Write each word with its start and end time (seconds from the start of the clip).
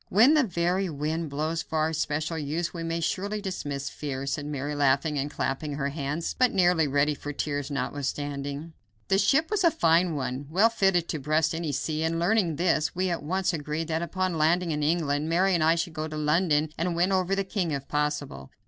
"When 0.09 0.33
the 0.33 0.43
very 0.43 0.89
wind 0.89 1.29
blows 1.29 1.61
for 1.61 1.77
our 1.77 1.93
special 1.93 2.35
use, 2.35 2.73
we 2.73 2.81
may 2.81 3.01
surely 3.01 3.39
dismiss 3.39 3.87
fear," 3.87 4.25
said 4.25 4.47
Mary, 4.47 4.73
laughing 4.73 5.19
and 5.19 5.29
clapping 5.29 5.73
her 5.73 5.89
hands, 5.89 6.33
but 6.33 6.51
nearly 6.51 6.87
ready 6.87 7.13
for 7.13 7.31
tears, 7.31 7.69
notwithstanding. 7.69 8.73
The 9.09 9.19
ship 9.19 9.51
was 9.51 9.63
a 9.63 9.69
fine 9.69 10.07
new 10.07 10.15
one, 10.15 10.47
well 10.49 10.69
fitted 10.71 11.07
to 11.09 11.19
breast 11.19 11.53
any 11.53 11.71
sea, 11.71 12.01
and 12.01 12.17
learning 12.17 12.55
this, 12.55 12.95
we 12.95 13.11
at 13.11 13.21
once 13.21 13.53
agreed 13.53 13.89
that 13.89 14.01
upon 14.01 14.39
landing 14.39 14.71
in 14.71 14.81
England, 14.81 15.29
Mary 15.29 15.53
and 15.53 15.63
I 15.63 15.75
should 15.75 15.93
go 15.93 16.07
to 16.07 16.17
London 16.17 16.71
and 16.79 16.95
win 16.95 17.11
over 17.11 17.35
the 17.35 17.43
king 17.43 17.69
if 17.69 17.87
possible. 17.87 18.49